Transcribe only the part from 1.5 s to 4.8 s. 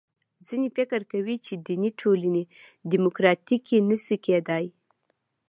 دیني ټولنې دیموکراتیکې نه شي کېدای.